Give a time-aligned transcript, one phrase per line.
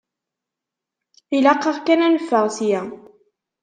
[1.35, 2.81] Ilaq-aɣ kan ad neffeɣ ssya.